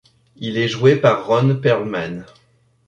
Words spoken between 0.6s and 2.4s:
joué par Ron Perlman.